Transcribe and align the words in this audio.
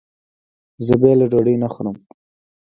زه 0.85 0.93
بېله 1.01 1.25
ډوډۍ 1.31 1.55
نه 1.63 1.67
خورم. 1.73 1.97